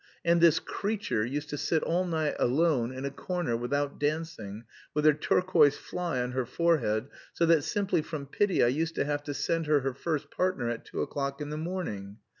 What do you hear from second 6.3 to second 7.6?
her forehead, so